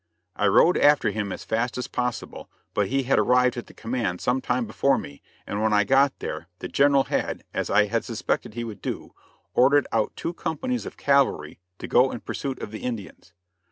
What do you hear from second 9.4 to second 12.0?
ordered out two companies of cavalry to